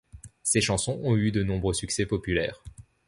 Ses 0.41 0.61
chansons 0.61 0.99
ont 1.03 1.15
eu 1.15 1.31
de 1.31 1.43
nombreux 1.43 1.75
succès 1.75 2.07
populaires. 2.07 2.63